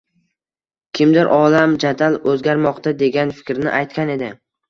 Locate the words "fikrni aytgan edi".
3.41-4.31